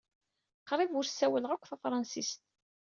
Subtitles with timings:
[0.67, 2.31] Qrib ur ssawaleɣ akk tafṛansit.